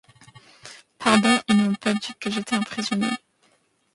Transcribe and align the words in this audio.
Pardon: 0.97 1.37
ils 1.47 1.55
ne 1.57 1.69
m’ont 1.69 1.75
pas 1.75 1.93
dit 1.93 2.15
que 2.19 2.31
j’étais 2.31 2.55
un 2.55 2.63
prisonnier. 2.63 3.11